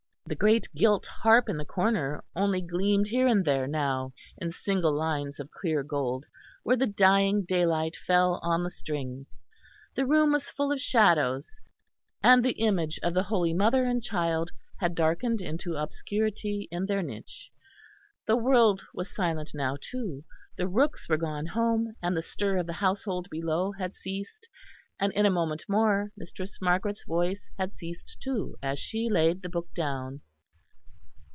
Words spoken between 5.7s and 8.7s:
gold where the dying daylight fell on